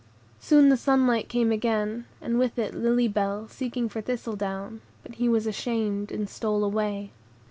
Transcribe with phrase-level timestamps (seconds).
[0.39, 5.29] Soon the sunlight came again, and with it Lily Bell seeking for Thistledown; but he
[5.29, 7.11] was ashamed, and stole away.